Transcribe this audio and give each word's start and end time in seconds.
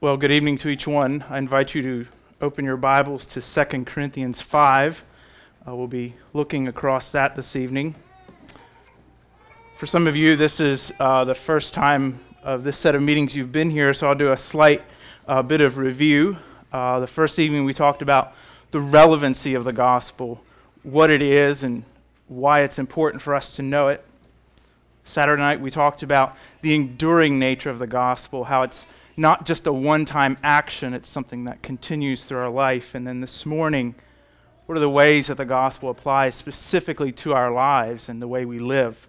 Well, 0.00 0.16
good 0.16 0.30
evening 0.30 0.58
to 0.58 0.68
each 0.68 0.86
one. 0.86 1.24
I 1.28 1.38
invite 1.38 1.74
you 1.74 1.82
to 1.82 2.06
open 2.40 2.64
your 2.64 2.76
Bibles 2.76 3.26
to 3.26 3.42
2 3.42 3.84
Corinthians 3.84 4.40
5. 4.40 5.04
Uh, 5.66 5.74
we'll 5.74 5.88
be 5.88 6.14
looking 6.32 6.68
across 6.68 7.10
that 7.10 7.34
this 7.34 7.56
evening. 7.56 7.96
For 9.76 9.86
some 9.86 10.06
of 10.06 10.14
you, 10.14 10.36
this 10.36 10.60
is 10.60 10.92
uh, 11.00 11.24
the 11.24 11.34
first 11.34 11.74
time 11.74 12.20
of 12.44 12.62
this 12.62 12.78
set 12.78 12.94
of 12.94 13.02
meetings 13.02 13.34
you've 13.34 13.50
been 13.50 13.70
here, 13.70 13.92
so 13.92 14.06
I'll 14.06 14.14
do 14.14 14.30
a 14.30 14.36
slight 14.36 14.84
uh, 15.26 15.42
bit 15.42 15.60
of 15.60 15.78
review. 15.78 16.36
Uh, 16.72 17.00
the 17.00 17.08
first 17.08 17.40
evening, 17.40 17.64
we 17.64 17.74
talked 17.74 18.00
about 18.00 18.34
the 18.70 18.78
relevancy 18.78 19.54
of 19.54 19.64
the 19.64 19.72
gospel, 19.72 20.40
what 20.84 21.10
it 21.10 21.22
is, 21.22 21.64
and 21.64 21.82
why 22.28 22.60
it's 22.60 22.78
important 22.78 23.20
for 23.20 23.34
us 23.34 23.56
to 23.56 23.62
know 23.62 23.88
it. 23.88 24.04
Saturday 25.02 25.42
night, 25.42 25.60
we 25.60 25.72
talked 25.72 26.04
about 26.04 26.36
the 26.60 26.72
enduring 26.76 27.40
nature 27.40 27.70
of 27.70 27.80
the 27.80 27.88
gospel, 27.88 28.44
how 28.44 28.62
it's 28.62 28.86
not 29.18 29.44
just 29.44 29.66
a 29.66 29.72
one 29.72 30.04
time 30.04 30.38
action, 30.44 30.94
it's 30.94 31.08
something 31.08 31.44
that 31.44 31.60
continues 31.60 32.24
through 32.24 32.38
our 32.38 32.48
life. 32.48 32.94
And 32.94 33.04
then 33.04 33.20
this 33.20 33.44
morning, 33.44 33.96
what 34.66 34.76
are 34.76 34.80
the 34.80 34.88
ways 34.88 35.26
that 35.26 35.36
the 35.36 35.44
gospel 35.44 35.90
applies 35.90 36.36
specifically 36.36 37.10
to 37.12 37.34
our 37.34 37.50
lives 37.50 38.08
and 38.08 38.22
the 38.22 38.28
way 38.28 38.44
we 38.44 38.60
live? 38.60 39.08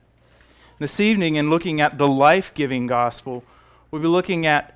This 0.79 0.99
evening, 0.99 1.35
in 1.35 1.49
looking 1.49 1.79
at 1.79 1.99
the 1.99 2.07
life 2.07 2.53
giving 2.55 2.87
gospel, 2.87 3.43
we'll 3.91 4.01
be 4.01 4.07
looking 4.07 4.47
at 4.47 4.75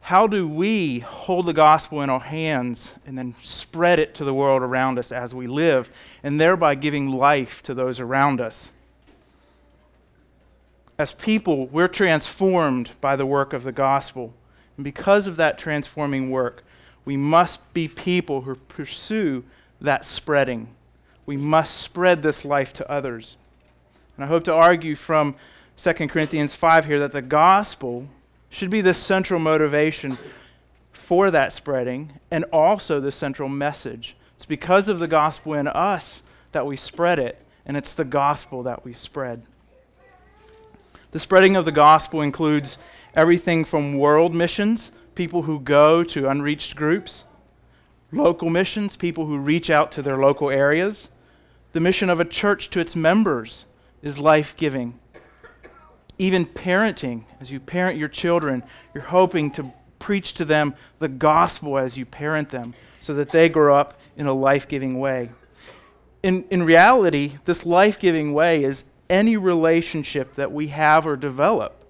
how 0.00 0.26
do 0.26 0.46
we 0.46 0.98
hold 0.98 1.46
the 1.46 1.52
gospel 1.52 2.02
in 2.02 2.10
our 2.10 2.20
hands 2.20 2.94
and 3.06 3.16
then 3.16 3.34
spread 3.42 3.98
it 3.98 4.14
to 4.16 4.24
the 4.24 4.34
world 4.34 4.62
around 4.62 4.98
us 4.98 5.10
as 5.10 5.34
we 5.34 5.46
live, 5.46 5.90
and 6.22 6.38
thereby 6.38 6.74
giving 6.74 7.10
life 7.10 7.62
to 7.62 7.72
those 7.72 7.98
around 7.98 8.40
us. 8.40 8.72
As 10.98 11.12
people, 11.12 11.66
we're 11.68 11.88
transformed 11.88 12.90
by 13.00 13.16
the 13.16 13.26
work 13.26 13.52
of 13.52 13.64
the 13.64 13.72
gospel. 13.72 14.34
And 14.76 14.84
because 14.84 15.26
of 15.26 15.36
that 15.36 15.58
transforming 15.58 16.30
work, 16.30 16.62
we 17.04 17.16
must 17.16 17.72
be 17.72 17.88
people 17.88 18.42
who 18.42 18.54
pursue 18.54 19.44
that 19.80 20.04
spreading. 20.04 20.68
We 21.24 21.36
must 21.36 21.76
spread 21.76 22.22
this 22.22 22.44
life 22.44 22.72
to 22.74 22.90
others. 22.90 23.36
And 24.16 24.24
I 24.24 24.28
hope 24.28 24.44
to 24.44 24.54
argue 24.54 24.94
from 24.94 25.36
2 25.76 25.92
Corinthians 26.08 26.54
5 26.54 26.86
here 26.86 27.00
that 27.00 27.12
the 27.12 27.22
gospel 27.22 28.08
should 28.48 28.70
be 28.70 28.80
the 28.80 28.94
central 28.94 29.38
motivation 29.38 30.16
for 30.92 31.30
that 31.30 31.52
spreading 31.52 32.14
and 32.30 32.44
also 32.44 33.00
the 33.00 33.12
central 33.12 33.48
message. 33.48 34.16
It's 34.34 34.46
because 34.46 34.88
of 34.88 34.98
the 34.98 35.06
gospel 35.06 35.54
in 35.54 35.68
us 35.68 36.22
that 36.52 36.66
we 36.66 36.76
spread 36.76 37.18
it, 37.18 37.40
and 37.64 37.76
it's 37.76 37.94
the 37.94 38.04
gospel 38.04 38.62
that 38.64 38.84
we 38.84 38.92
spread. 38.92 39.42
The 41.12 41.18
spreading 41.18 41.56
of 41.56 41.64
the 41.64 41.72
gospel 41.72 42.22
includes 42.22 42.78
everything 43.16 43.64
from 43.64 43.98
world 43.98 44.34
missions, 44.34 44.92
people 45.14 45.42
who 45.42 45.58
go 45.58 46.04
to 46.04 46.28
unreached 46.28 46.76
groups, 46.76 47.24
local 48.12 48.50
missions, 48.50 48.94
people 48.94 49.26
who 49.26 49.38
reach 49.38 49.70
out 49.70 49.90
to 49.90 50.02
their 50.02 50.18
local 50.18 50.50
areas. 50.50 51.08
The 51.72 51.80
mission 51.80 52.10
of 52.10 52.20
a 52.20 52.24
church 52.24 52.70
to 52.70 52.80
its 52.80 52.94
members 52.94 53.64
is 54.02 54.18
life 54.18 54.54
giving. 54.56 54.98
Even 56.18 56.46
parenting, 56.46 57.24
as 57.40 57.50
you 57.50 57.58
parent 57.58 57.98
your 57.98 58.08
children, 58.08 58.62
you're 58.94 59.04
hoping 59.04 59.50
to 59.52 59.72
preach 59.98 60.34
to 60.34 60.44
them 60.44 60.74
the 60.98 61.08
gospel 61.08 61.78
as 61.78 61.96
you 61.96 62.04
parent 62.04 62.50
them 62.50 62.74
so 63.00 63.14
that 63.14 63.30
they 63.30 63.48
grow 63.48 63.74
up 63.74 63.98
in 64.16 64.26
a 64.26 64.32
life 64.32 64.68
giving 64.68 64.98
way. 64.98 65.30
In, 66.22 66.44
in 66.50 66.62
reality, 66.62 67.38
this 67.44 67.64
life 67.66 67.98
giving 67.98 68.34
way 68.34 68.62
is 68.64 68.84
any 69.08 69.36
relationship 69.36 70.34
that 70.34 70.52
we 70.52 70.68
have 70.68 71.06
or 71.06 71.16
develop 71.16 71.85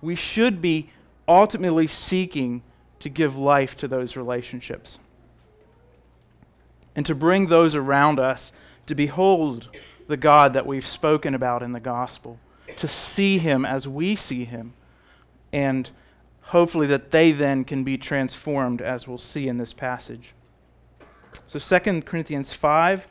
we 0.00 0.14
should 0.14 0.60
be 0.60 0.90
ultimately 1.26 1.86
seeking 1.86 2.62
to 3.00 3.08
give 3.08 3.36
life 3.36 3.76
to 3.76 3.88
those 3.88 4.16
relationships 4.16 4.98
and 6.96 7.06
to 7.06 7.14
bring 7.14 7.46
those 7.46 7.74
around 7.76 8.18
us 8.18 8.52
to 8.86 8.94
behold 8.94 9.68
the 10.08 10.16
God 10.16 10.54
that 10.54 10.66
we've 10.66 10.86
spoken 10.86 11.34
about 11.34 11.62
in 11.62 11.72
the 11.72 11.80
gospel, 11.80 12.40
to 12.76 12.88
see 12.88 13.38
him 13.38 13.64
as 13.64 13.86
we 13.86 14.16
see 14.16 14.44
him, 14.44 14.72
and 15.52 15.90
hopefully 16.40 16.86
that 16.86 17.10
they 17.10 17.30
then 17.30 17.62
can 17.62 17.84
be 17.84 17.98
transformed 17.98 18.80
as 18.80 19.06
we'll 19.06 19.18
see 19.18 19.46
in 19.46 19.58
this 19.58 19.72
passage. 19.72 20.34
So 21.46 21.58
2 21.58 22.02
Corinthians 22.02 22.52
5, 22.52 23.06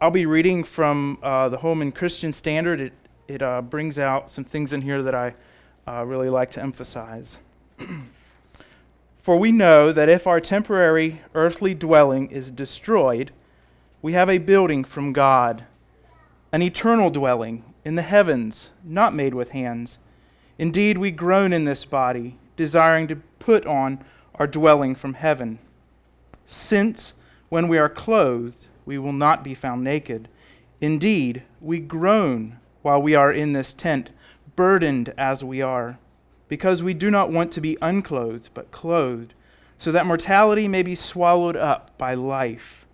I'll 0.00 0.10
be 0.10 0.26
reading 0.26 0.62
from 0.62 1.18
uh, 1.22 1.48
the 1.48 1.58
Holman 1.58 1.90
Christian 1.90 2.32
Standard. 2.32 2.80
It, 2.80 2.92
it 3.26 3.42
uh, 3.42 3.60
brings 3.60 3.98
out 3.98 4.30
some 4.30 4.44
things 4.44 4.72
in 4.72 4.82
here 4.82 5.02
that 5.02 5.14
I 5.14 5.34
uh, 5.86 6.04
really 6.04 6.28
like 6.28 6.50
to 6.52 6.62
emphasize. 6.62 7.38
For 9.22 9.36
we 9.36 9.52
know 9.52 9.92
that 9.92 10.08
if 10.08 10.26
our 10.26 10.40
temporary 10.40 11.20
earthly 11.34 11.74
dwelling 11.74 12.30
is 12.30 12.50
destroyed, 12.50 13.32
we 14.02 14.12
have 14.12 14.30
a 14.30 14.38
building 14.38 14.84
from 14.84 15.12
God, 15.12 15.64
an 16.52 16.62
eternal 16.62 17.10
dwelling 17.10 17.64
in 17.84 17.96
the 17.96 18.02
heavens, 18.02 18.70
not 18.84 19.14
made 19.14 19.34
with 19.34 19.50
hands. 19.50 19.98
Indeed, 20.58 20.98
we 20.98 21.10
groan 21.10 21.52
in 21.52 21.64
this 21.64 21.84
body, 21.84 22.38
desiring 22.56 23.08
to 23.08 23.16
put 23.38 23.66
on 23.66 24.04
our 24.36 24.46
dwelling 24.46 24.94
from 24.94 25.14
heaven. 25.14 25.58
Since, 26.46 27.14
when 27.48 27.68
we 27.68 27.78
are 27.78 27.88
clothed, 27.88 28.66
we 28.84 28.98
will 28.98 29.12
not 29.12 29.42
be 29.42 29.54
found 29.54 29.82
naked. 29.82 30.28
Indeed, 30.80 31.42
we 31.60 31.78
groan 31.78 32.58
while 32.82 33.02
we 33.02 33.14
are 33.14 33.32
in 33.32 33.52
this 33.52 33.72
tent 33.72 34.10
burdened 34.56 35.12
as 35.16 35.44
we 35.44 35.62
are, 35.62 35.98
because 36.48 36.82
we 36.82 36.94
do 36.94 37.10
not 37.10 37.30
want 37.30 37.52
to 37.52 37.60
be 37.60 37.78
unclothed, 37.82 38.50
but 38.54 38.72
clothed, 38.72 39.34
so 39.78 39.92
that 39.92 40.06
mortality 40.06 40.66
may 40.66 40.82
be 40.82 40.94
swallowed 40.94 41.56
up 41.56 41.96
by 41.98 42.14
life. 42.14 42.86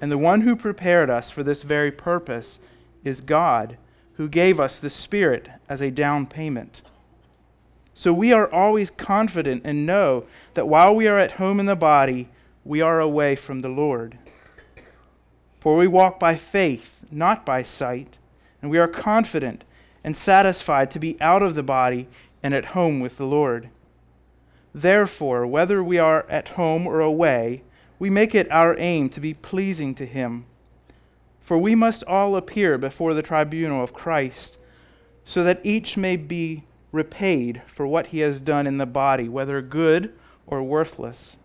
And 0.00 0.10
the 0.10 0.18
one 0.18 0.42
who 0.42 0.56
prepared 0.56 1.08
us 1.08 1.30
for 1.30 1.42
this 1.42 1.62
very 1.62 1.92
purpose 1.92 2.58
is 3.04 3.20
God, 3.20 3.76
who 4.14 4.28
gave 4.28 4.58
us 4.58 4.78
the 4.78 4.90
Spirit 4.90 5.48
as 5.68 5.80
a 5.80 5.90
down 5.90 6.26
payment. 6.26 6.82
So 7.94 8.12
we 8.12 8.32
are 8.32 8.52
always 8.52 8.90
confident 8.90 9.62
and 9.64 9.86
know 9.86 10.24
that 10.54 10.66
while 10.66 10.94
we 10.94 11.06
are 11.06 11.18
at 11.18 11.32
home 11.32 11.60
in 11.60 11.66
the 11.66 11.76
body, 11.76 12.28
we 12.64 12.80
are 12.80 12.98
away 12.98 13.36
from 13.36 13.60
the 13.60 13.68
Lord. 13.68 14.18
For 15.60 15.76
we 15.76 15.86
walk 15.86 16.18
by 16.18 16.34
faith, 16.34 17.04
not 17.10 17.46
by 17.46 17.62
sight, 17.62 18.18
and 18.60 18.70
we 18.70 18.78
are 18.78 18.88
confident 18.88 19.64
and 20.04 20.14
satisfied 20.14 20.90
to 20.92 21.00
be 21.00 21.20
out 21.20 21.42
of 21.42 21.54
the 21.54 21.62
body 21.62 22.06
and 22.42 22.54
at 22.54 22.66
home 22.66 23.00
with 23.00 23.16
the 23.16 23.26
Lord. 23.26 23.70
Therefore, 24.74 25.46
whether 25.46 25.82
we 25.82 25.98
are 25.98 26.26
at 26.28 26.50
home 26.50 26.86
or 26.86 27.00
away, 27.00 27.62
we 27.98 28.10
make 28.10 28.34
it 28.34 28.50
our 28.50 28.78
aim 28.78 29.08
to 29.10 29.20
be 29.20 29.34
pleasing 29.34 29.94
to 29.94 30.04
Him. 30.04 30.44
For 31.40 31.56
we 31.56 31.74
must 31.74 32.04
all 32.04 32.36
appear 32.36 32.76
before 32.76 33.14
the 33.14 33.22
tribunal 33.22 33.82
of 33.82 33.94
Christ, 33.94 34.58
so 35.24 35.42
that 35.42 35.60
each 35.64 35.96
may 35.96 36.16
be 36.16 36.64
repaid 36.92 37.62
for 37.66 37.86
what 37.86 38.08
he 38.08 38.20
has 38.20 38.40
done 38.40 38.66
in 38.66 38.78
the 38.78 38.86
body, 38.86 39.28
whether 39.28 39.60
good 39.60 40.14
or 40.46 40.62
worthless. 40.62 41.36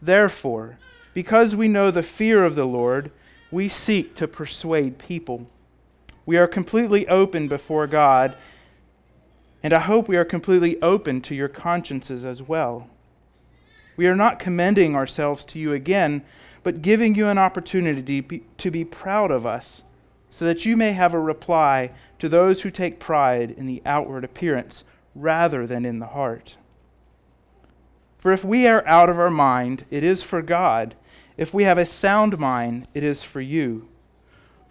Therefore, 0.00 0.78
because 1.12 1.54
we 1.54 1.68
know 1.68 1.90
the 1.90 2.02
fear 2.02 2.44
of 2.44 2.54
the 2.54 2.64
Lord, 2.64 3.10
we 3.50 3.68
seek 3.68 4.14
to 4.16 4.28
persuade 4.28 4.98
people. 4.98 5.48
We 6.28 6.36
are 6.36 6.46
completely 6.46 7.08
open 7.08 7.48
before 7.48 7.86
God, 7.86 8.36
and 9.62 9.72
I 9.72 9.78
hope 9.78 10.08
we 10.08 10.18
are 10.18 10.26
completely 10.26 10.78
open 10.82 11.22
to 11.22 11.34
your 11.34 11.48
consciences 11.48 12.26
as 12.26 12.42
well. 12.42 12.90
We 13.96 14.06
are 14.08 14.14
not 14.14 14.38
commending 14.38 14.94
ourselves 14.94 15.46
to 15.46 15.58
you 15.58 15.72
again, 15.72 16.22
but 16.62 16.82
giving 16.82 17.14
you 17.14 17.28
an 17.28 17.38
opportunity 17.38 18.42
to 18.58 18.70
be 18.70 18.84
proud 18.84 19.30
of 19.30 19.46
us, 19.46 19.84
so 20.28 20.44
that 20.44 20.66
you 20.66 20.76
may 20.76 20.92
have 20.92 21.14
a 21.14 21.18
reply 21.18 21.92
to 22.18 22.28
those 22.28 22.60
who 22.60 22.70
take 22.70 23.00
pride 23.00 23.52
in 23.52 23.64
the 23.64 23.80
outward 23.86 24.22
appearance 24.22 24.84
rather 25.14 25.66
than 25.66 25.86
in 25.86 25.98
the 25.98 26.08
heart. 26.08 26.58
For 28.18 28.32
if 28.32 28.44
we 28.44 28.66
are 28.66 28.86
out 28.86 29.08
of 29.08 29.18
our 29.18 29.30
mind, 29.30 29.86
it 29.90 30.04
is 30.04 30.22
for 30.22 30.42
God. 30.42 30.94
If 31.38 31.54
we 31.54 31.64
have 31.64 31.78
a 31.78 31.86
sound 31.86 32.36
mind, 32.38 32.86
it 32.92 33.02
is 33.02 33.24
for 33.24 33.40
you. 33.40 33.88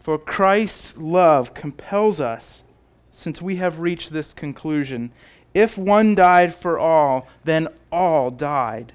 For 0.07 0.17
Christ's 0.17 0.97
love 0.97 1.53
compels 1.53 2.21
us, 2.21 2.63
since 3.11 3.41
we 3.41 3.57
have 3.57 3.81
reached 3.81 4.13
this 4.13 4.33
conclusion. 4.33 5.11
If 5.53 5.77
one 5.77 6.15
died 6.15 6.55
for 6.55 6.79
all, 6.79 7.27
then 7.43 7.67
all 7.91 8.29
died. 8.29 8.93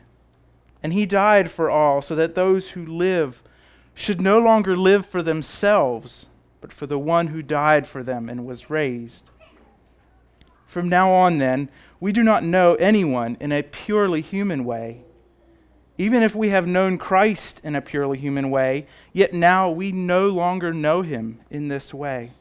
And 0.83 0.95
he 0.95 1.05
died 1.05 1.51
for 1.51 1.69
all, 1.69 2.01
so 2.01 2.15
that 2.15 2.35
those 2.35 2.71
who 2.71 2.87
live 2.87 3.43
should 3.93 4.23
no 4.23 4.39
longer 4.39 4.75
live 4.75 5.05
for 5.05 5.23
themselves, 5.23 6.29
but 6.63 6.73
for 6.73 6.87
the 6.87 6.99
one 6.99 7.27
who 7.27 7.43
died 7.43 7.87
for 7.87 8.03
them 8.03 8.31
and 8.31 8.47
was 8.47 8.71
raised. 8.71 9.29
From 10.65 10.89
now 10.89 11.13
on, 11.13 11.37
then, 11.37 11.69
we 12.01 12.13
do 12.13 12.23
not 12.23 12.43
know 12.43 12.75
anyone 12.77 13.37
in 13.39 13.53
a 13.53 13.63
purely 13.63 14.23
human 14.23 14.65
way. 14.65 15.03
Even 15.99 16.23
if 16.23 16.35
we 16.35 16.49
have 16.49 16.67
known 16.67 16.99
Christ 16.99 17.61
in 17.63 17.77
a 17.77 17.83
purely 17.83 18.19
human 18.19 18.51
way, 18.51 18.87
yet 19.13 19.35
now 19.35 19.71
we 19.71 19.93
no 19.93 20.29
longer 20.29 20.73
know 20.73 21.03
him 21.03 21.41
in 21.51 21.69
this 21.69 21.93
way. 21.93 22.33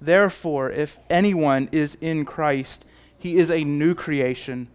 Therefore, 0.00 0.70
if 0.70 0.98
anyone 1.08 1.68
is 1.70 1.96
in 2.00 2.24
Christ, 2.24 2.84
he 3.18 3.36
is 3.36 3.50
a 3.50 3.62
new 3.62 3.94
creation. 3.94 4.68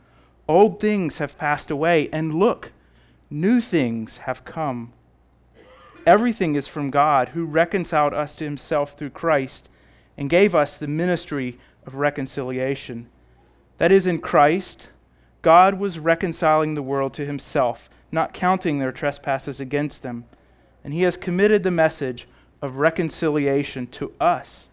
Old 0.47 0.79
things 0.79 1.17
have 1.17 1.37
passed 1.37 1.69
away, 1.69 2.07
and 2.13 2.35
look, 2.35 2.71
new 3.29 3.59
things 3.59 4.17
have 4.17 4.45
come. 4.45 4.93
Everything 6.05 6.55
is 6.55 6.69
from 6.69 6.89
God, 6.89 7.29
who 7.29 7.43
reconciled 7.43 8.13
us 8.13 8.35
to 8.35 8.45
himself 8.45 8.93
through 8.93 9.09
Christ 9.09 9.67
and 10.15 10.29
gave 10.29 10.55
us 10.55 10.77
the 10.77 10.87
ministry 10.87 11.59
of 11.85 11.95
reconciliation. 11.95 13.09
That 13.79 13.91
is, 13.91 14.07
in 14.07 14.19
Christ, 14.19 14.89
God 15.47 15.79
was 15.79 15.97
reconciling 15.97 16.73
the 16.73 16.83
world 16.83 17.13
to 17.13 17.25
himself, 17.25 17.89
not 18.11 18.33
counting 18.33 18.79
their 18.79 18.91
trespasses 18.91 19.61
against 19.61 20.03
them. 20.03 20.25
And 20.83 20.93
he 20.93 21.03
has 21.03 21.15
committed 21.15 21.63
the 21.63 21.71
message 21.71 22.27
of 22.61 22.75
reconciliation 22.75 23.87
to 23.91 24.11
us. 24.19 24.67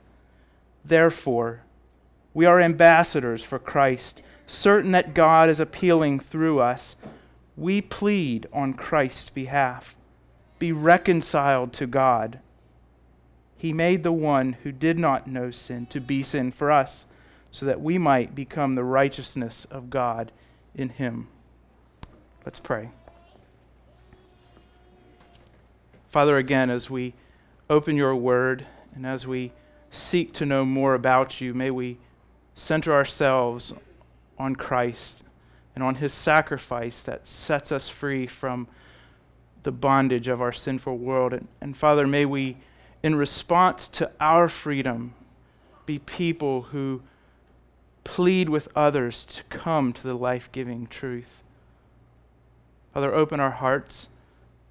Therefore, 0.84 1.60
we 2.32 2.44
are 2.44 2.60
ambassadors 2.60 3.44
for 3.44 3.60
Christ, 3.60 4.20
certain 4.48 4.90
that 4.90 5.14
God 5.14 5.48
is 5.48 5.60
appealing 5.60 6.18
through 6.18 6.58
us. 6.58 6.96
We 7.56 7.80
plead 7.80 8.48
on 8.52 8.74
Christ's 8.74 9.30
behalf 9.30 9.94
be 10.58 10.72
reconciled 10.72 11.72
to 11.74 11.86
God. 11.86 12.40
He 13.56 13.72
made 13.72 14.02
the 14.02 14.10
one 14.10 14.54
who 14.64 14.72
did 14.72 14.98
not 14.98 15.28
know 15.28 15.52
sin 15.52 15.86
to 15.90 16.00
be 16.00 16.24
sin 16.24 16.50
for 16.50 16.72
us, 16.72 17.06
so 17.52 17.64
that 17.64 17.80
we 17.80 17.96
might 17.96 18.34
become 18.34 18.74
the 18.74 18.82
righteousness 18.82 19.68
of 19.70 19.88
God 19.88 20.32
in 20.74 20.88
him. 20.88 21.28
Let's 22.44 22.60
pray. 22.60 22.90
Father, 26.08 26.36
again, 26.36 26.70
as 26.70 26.88
we 26.88 27.14
open 27.68 27.96
your 27.96 28.14
word 28.14 28.66
and 28.94 29.06
as 29.06 29.26
we 29.26 29.52
seek 29.90 30.32
to 30.34 30.46
know 30.46 30.64
more 30.64 30.94
about 30.94 31.40
you, 31.40 31.54
may 31.54 31.70
we 31.70 31.98
center 32.54 32.92
ourselves 32.92 33.72
on 34.38 34.54
Christ 34.56 35.22
and 35.74 35.82
on 35.82 35.96
his 35.96 36.12
sacrifice 36.12 37.02
that 37.02 37.26
sets 37.26 37.72
us 37.72 37.88
free 37.88 38.26
from 38.26 38.68
the 39.64 39.72
bondage 39.72 40.28
of 40.28 40.40
our 40.40 40.52
sinful 40.52 40.96
world. 40.98 41.32
And, 41.32 41.48
and 41.60 41.76
Father, 41.76 42.06
may 42.06 42.24
we, 42.24 42.58
in 43.02 43.14
response 43.16 43.88
to 43.88 44.10
our 44.20 44.48
freedom, 44.48 45.14
be 45.86 45.98
people 45.98 46.62
who 46.62 47.02
plead 48.04 48.48
with 48.48 48.68
others 48.76 49.24
to 49.24 49.42
come 49.44 49.92
to 49.92 50.02
the 50.02 50.14
life 50.14 50.48
giving 50.52 50.86
truth. 50.86 51.42
Father, 52.92 53.12
open 53.12 53.40
our 53.40 53.50
hearts 53.50 54.08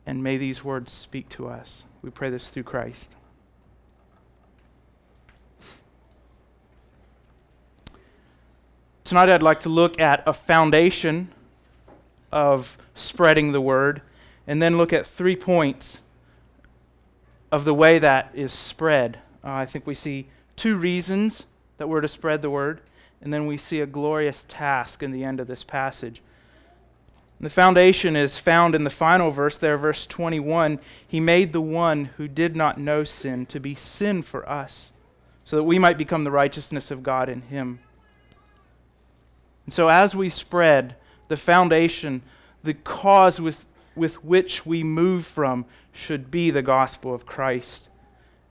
and 0.05 0.23
may 0.23 0.37
these 0.37 0.63
words 0.63 0.91
speak 0.91 1.29
to 1.29 1.47
us. 1.47 1.83
We 2.01 2.09
pray 2.09 2.29
this 2.29 2.47
through 2.47 2.63
Christ. 2.63 3.09
Tonight, 9.03 9.29
I'd 9.29 9.43
like 9.43 9.59
to 9.61 9.69
look 9.69 9.99
at 9.99 10.23
a 10.25 10.33
foundation 10.33 11.29
of 12.31 12.77
spreading 12.95 13.51
the 13.51 13.61
word 13.61 14.01
and 14.47 14.61
then 14.61 14.77
look 14.77 14.93
at 14.93 15.05
three 15.05 15.35
points 15.35 15.99
of 17.51 17.65
the 17.65 17.73
way 17.73 17.99
that 17.99 18.31
is 18.33 18.51
spread. 18.51 19.19
Uh, 19.43 19.51
I 19.51 19.65
think 19.65 19.85
we 19.85 19.93
see 19.93 20.27
two 20.55 20.77
reasons 20.77 21.43
that 21.77 21.87
we're 21.87 22.01
to 22.01 22.07
spread 22.07 22.41
the 22.41 22.49
word, 22.49 22.81
and 23.23 23.33
then 23.33 23.47
we 23.47 23.57
see 23.57 23.79
a 23.79 23.85
glorious 23.87 24.45
task 24.49 25.01
in 25.01 25.11
the 25.11 25.23
end 25.23 25.39
of 25.39 25.47
this 25.47 25.63
passage. 25.63 26.21
And 27.39 27.45
the 27.45 27.49
foundation 27.49 28.15
is 28.15 28.37
found 28.37 28.75
in 28.75 28.83
the 28.83 28.89
final 28.89 29.31
verse 29.31 29.57
there, 29.57 29.77
verse 29.77 30.05
21. 30.05 30.77
He 31.07 31.19
made 31.19 31.53
the 31.53 31.61
one 31.61 32.05
who 32.17 32.27
did 32.27 32.55
not 32.55 32.77
know 32.77 33.05
sin 33.05 33.45
to 33.47 33.59
be 33.59 33.75
sin 33.75 34.21
for 34.21 34.47
us, 34.47 34.91
so 35.45 35.55
that 35.55 35.63
we 35.63 35.79
might 35.79 35.97
become 35.97 36.25
the 36.25 36.31
righteousness 36.31 36.91
of 36.91 37.01
God 37.01 37.29
in 37.29 37.41
him. 37.43 37.79
And 39.65 39.73
so, 39.73 39.87
as 39.87 40.15
we 40.15 40.27
spread 40.27 40.97
the 41.29 41.37
foundation, 41.37 42.21
the 42.61 42.73
cause 42.73 43.39
with 43.39 43.65
with 43.95 44.23
which 44.23 44.65
we 44.65 44.83
move 44.83 45.25
from 45.25 45.65
should 45.91 46.31
be 46.31 46.51
the 46.51 46.61
gospel 46.61 47.13
of 47.13 47.25
Christ. 47.25 47.87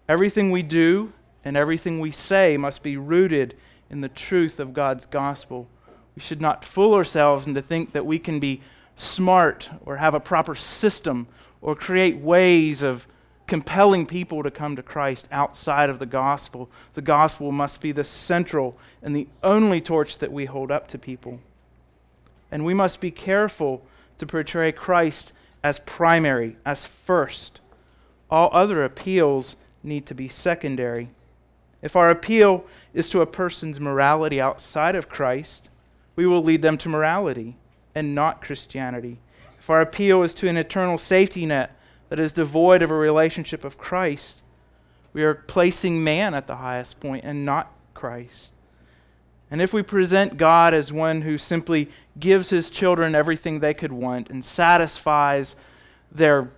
Everything 0.08 0.50
we 0.50 0.62
do 0.62 1.12
and 1.44 1.56
everything 1.56 2.00
we 2.00 2.10
say 2.10 2.56
must 2.56 2.82
be 2.82 2.96
rooted 2.96 3.54
in 3.92 4.00
the 4.00 4.08
truth 4.08 4.58
of 4.58 4.72
God's 4.72 5.06
gospel. 5.06 5.68
We 6.16 6.22
should 6.22 6.40
not 6.40 6.64
fool 6.64 6.94
ourselves 6.94 7.46
into 7.46 7.62
think 7.62 7.92
that 7.92 8.06
we 8.06 8.18
can 8.18 8.40
be 8.40 8.62
smart 8.96 9.70
or 9.84 9.98
have 9.98 10.14
a 10.14 10.20
proper 10.20 10.54
system 10.54 11.28
or 11.60 11.76
create 11.76 12.16
ways 12.16 12.82
of 12.82 13.06
compelling 13.46 14.06
people 14.06 14.42
to 14.42 14.50
come 14.50 14.76
to 14.76 14.82
Christ 14.82 15.28
outside 15.30 15.90
of 15.90 15.98
the 15.98 16.06
gospel. 16.06 16.70
The 16.94 17.02
gospel 17.02 17.52
must 17.52 17.80
be 17.80 17.92
the 17.92 18.04
central 18.04 18.76
and 19.02 19.14
the 19.14 19.28
only 19.42 19.80
torch 19.80 20.18
that 20.18 20.32
we 20.32 20.46
hold 20.46 20.70
up 20.70 20.88
to 20.88 20.98
people. 20.98 21.38
And 22.50 22.64
we 22.64 22.74
must 22.74 23.00
be 23.00 23.10
careful 23.10 23.84
to 24.18 24.26
portray 24.26 24.72
Christ 24.72 25.32
as 25.62 25.80
primary, 25.80 26.56
as 26.64 26.86
first. 26.86 27.60
All 28.30 28.48
other 28.52 28.84
appeals 28.84 29.56
need 29.82 30.06
to 30.06 30.14
be 30.14 30.28
secondary. 30.28 31.10
If 31.82 31.96
our 31.96 32.08
appeal 32.08 32.64
is 32.94 33.08
to 33.11 33.20
a 33.20 33.26
person's 33.26 33.81
morality 33.81 34.40
outside 34.40 34.94
of 34.94 35.08
Christ, 35.08 35.69
we 36.14 36.26
will 36.26 36.43
lead 36.43 36.62
them 36.62 36.79
to 36.79 36.88
morality 36.88 37.56
and 37.94 38.14
not 38.14 38.40
Christianity. 38.40 39.19
If 39.58 39.69
our 39.69 39.81
appeal 39.81 40.23
is 40.23 40.34
to 40.34 40.49
an 40.49 40.56
eternal 40.56 40.99
safety 40.99 41.44
net 41.44 41.76
that 42.08 42.19
is 42.19 42.32
devoid 42.32 42.82
of 42.82 42.90
a 42.90 42.94
relationship 42.94 43.64
of 43.64 43.79
Christ, 43.79 44.43
we 45.12 45.23
are 45.23 45.34
placing 45.34 46.02
man 46.02 46.34
at 46.34 46.46
the 46.46 46.56
highest 46.56 47.00
point 47.00 47.25
and 47.25 47.44
not 47.44 47.73
Christ. 47.94 48.52
And 49.50 49.61
if 49.61 49.73
we 49.73 49.82
present 49.82 50.38
God 50.38 50.73
as 50.73 50.93
one 50.93 51.23
who 51.23 51.37
simply 51.37 51.90
gives 52.19 52.50
his 52.50 52.70
children 52.70 53.14
everything 53.14 53.61
they 53.61 53.75
could 53.75 53.93
want 53.93 54.31
and 54.31 54.43
satisfies 54.43 55.56
their 56.11 56.50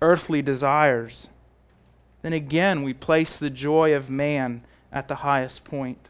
earthly 0.00 0.40
desires, 0.40 1.28
then 2.22 2.32
again 2.32 2.82
we 2.82 2.94
place 2.94 3.36
the 3.36 3.50
joy 3.50 3.94
of 3.94 4.08
man 4.08 4.62
at 4.92 5.08
the 5.08 5.16
highest 5.16 5.64
point. 5.64 6.08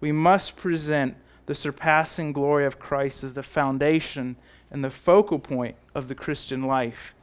We 0.00 0.12
must 0.12 0.56
present 0.56 1.16
the 1.46 1.54
surpassing 1.54 2.32
glory 2.32 2.64
of 2.64 2.78
Christ 2.78 3.24
as 3.24 3.34
the 3.34 3.42
foundation 3.42 4.36
and 4.70 4.84
the 4.84 4.90
focal 4.90 5.38
point 5.38 5.76
of 5.94 6.08
the 6.08 6.14
Christian 6.14 6.62
life. 6.62 7.14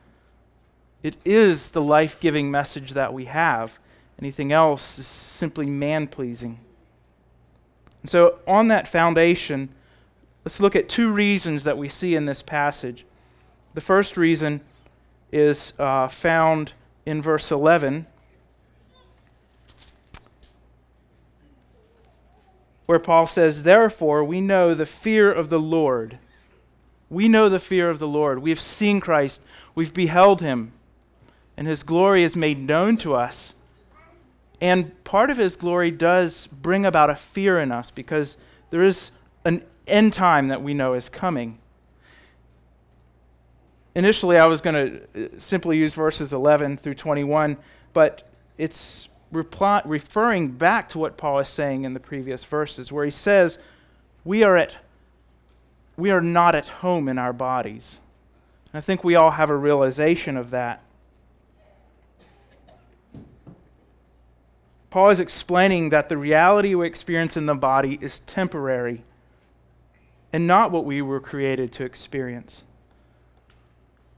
It 1.04 1.16
is 1.24 1.70
the 1.70 1.82
life 1.82 2.20
giving 2.20 2.50
message 2.50 2.94
that 2.94 3.14
we 3.14 3.26
have. 3.26 3.78
Anything 4.20 4.52
else 4.52 4.98
is 4.98 5.08
simply 5.08 5.68
man 5.68 6.08
pleasing. 6.08 6.60
And 8.02 8.10
so, 8.10 8.40
on 8.48 8.70
that 8.70 8.88
foundation, 8.88 9.70
let's 10.44 10.60
look 10.60 10.76
at 10.76 10.90
two 10.90 11.12
reasons 11.12 11.64
that 11.64 11.78
we 11.78 11.90
see 11.90 12.16
in 12.16 12.26
this 12.26 12.42
passage. 12.42 13.06
The 13.76 13.82
first 13.82 14.18
reason 14.18 14.62
is 15.32 15.74
uh, 15.78 16.08
found 16.08 16.74
in 17.06 17.22
verse 17.22 17.52
11, 17.52 18.08
where 22.86 23.00
Paul 23.00 23.28
says, 23.28 23.64
Therefore, 23.64 24.24
we 24.24 24.42
know 24.42 24.74
the 24.74 24.86
fear 24.86 25.32
of 25.32 25.50
the 25.50 25.60
Lord. 25.60 26.20
We 27.10 27.28
know 27.28 27.50
the 27.50 27.60
fear 27.60 27.90
of 27.90 28.00
the 28.00 28.08
Lord. 28.08 28.40
We 28.40 28.50
have 28.50 28.60
seen 28.60 29.00
Christ, 29.00 29.42
we've 29.74 29.94
beheld 29.94 30.42
him, 30.42 30.74
and 31.56 31.68
his 31.68 31.84
glory 31.84 32.24
is 32.24 32.36
made 32.36 32.60
known 32.60 32.98
to 32.98 33.16
us. 33.16 33.54
And 34.62 35.04
part 35.04 35.30
of 35.30 35.38
his 35.38 35.56
glory 35.56 35.92
does 35.92 36.48
bring 36.48 36.86
about 36.86 37.10
a 37.10 37.16
fear 37.16 37.60
in 37.60 37.72
us 37.72 37.92
because 37.92 38.38
there 38.70 38.84
is 38.84 39.12
an 39.44 39.64
end 39.88 40.14
time 40.14 40.48
that 40.48 40.64
we 40.64 40.74
know 40.74 40.94
is 40.94 41.10
coming. 41.10 41.60
Initially, 43.96 44.38
I 44.38 44.46
was 44.46 44.60
going 44.60 44.76
to 44.76 45.26
uh, 45.26 45.30
simply 45.38 45.78
use 45.78 45.96
verses 45.96 46.34
11 46.34 46.78
through 46.78 46.96
21, 46.96 47.58
but 47.94 48.28
it's 48.58 49.08
reply, 49.32 49.82
referring 49.86 50.50
back 50.52 50.90
to 50.90 51.00
what 51.00 51.16
Paul 51.16 51.40
is 51.40 51.48
saying 51.48 51.86
in 51.86 51.94
the 51.94 52.00
previous 52.00 52.44
verses, 52.44 52.92
where 52.92 53.06
he 53.06 53.12
says, 53.12 53.58
We 54.26 54.44
are, 54.44 54.58
at, 54.58 54.76
we 55.96 56.12
are 56.12 56.22
not 56.22 56.56
at 56.56 56.68
home 56.68 57.08
in 57.08 57.18
our 57.18 57.32
bodies. 57.32 58.00
And 58.74 58.78
I 58.80 58.82
think 58.82 59.04
we 59.04 59.16
all 59.16 59.32
have 59.32 59.50
a 59.50 59.56
realization 59.56 60.36
of 60.36 60.50
that. 60.50 60.82
Paul 64.90 65.10
is 65.10 65.20
explaining 65.22 65.90
that 65.90 66.10
the 66.10 66.18
reality 66.18 66.76
we 66.76 66.88
experience 66.88 67.36
in 67.36 67.46
the 67.46 67.56
body 67.56 67.98
is 68.02 68.20
temporary 68.20 69.04
and 70.32 70.48
not 70.48 70.72
what 70.72 70.86
we 70.86 71.02
were 71.02 71.20
created 71.20 71.72
to 71.74 71.86
experience. 71.86 72.64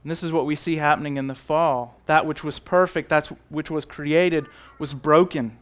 And 0.02 0.10
this 0.10 0.22
is 0.22 0.32
what 0.32 0.46
we 0.46 0.54
see 0.54 0.76
happening 0.76 1.16
in 1.16 1.26
the 1.26 1.34
fall. 1.34 2.00
That 2.06 2.24
which 2.24 2.44
was 2.44 2.58
perfect, 2.58 3.08
that 3.08 3.26
which 3.48 3.70
was 3.70 3.84
created, 3.84 4.46
was 4.78 4.94
broken. 4.94 5.58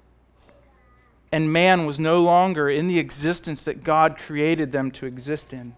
And 1.32 1.52
man 1.52 1.86
was 1.86 1.98
no 1.98 2.22
longer 2.22 2.68
in 2.70 2.86
the 2.86 2.98
existence 2.98 3.62
that 3.64 3.82
God 3.82 4.18
created 4.18 4.72
them 4.72 4.90
to 4.92 5.06
exist 5.06 5.52
in. 5.52 5.74